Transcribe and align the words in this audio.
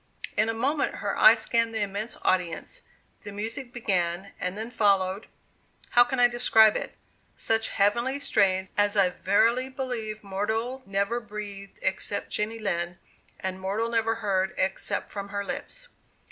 In 0.35 0.49
a 0.49 0.53
moment 0.55 0.95
her 0.95 1.15
eye 1.15 1.35
scanned 1.35 1.75
the 1.75 1.81
immense 1.83 2.17
audience, 2.23 2.81
the 3.21 3.31
music 3.31 3.71
began 3.71 4.31
and 4.39 4.57
then 4.57 4.71
followed 4.71 5.27
how 5.91 6.03
can 6.03 6.19
I 6.19 6.27
describe 6.27 6.75
it? 6.75 6.95
such 7.35 7.67
heavenly 7.69 8.19
strains 8.19 8.71
as 8.75 8.97
I 8.97 9.11
verily 9.11 9.69
believe 9.69 10.23
mortal 10.23 10.81
never 10.87 11.19
breathed 11.19 11.77
except 11.83 12.31
Jenny 12.31 12.57
Lind, 12.57 12.97
and 13.39 13.59
mortal 13.61 13.89
never 13.89 14.15
heard 14.15 14.55
except 14.57 15.11
from 15.11 15.29
her 15.29 15.45
lips. 15.45 15.87